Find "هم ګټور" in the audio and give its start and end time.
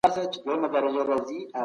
0.51-1.09